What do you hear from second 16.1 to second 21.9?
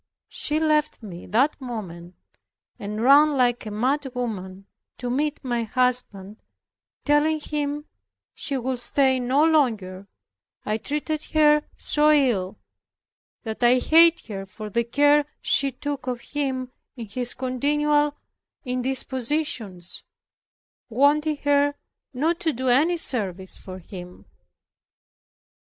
him in his continual indispositions, wanting her